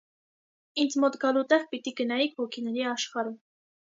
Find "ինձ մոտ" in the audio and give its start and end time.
0.83-1.17